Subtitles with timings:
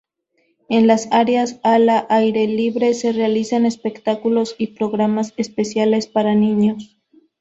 [0.67, 6.97] En las áreas ala aire libre se realizan espectáculos y programas especiales para niños.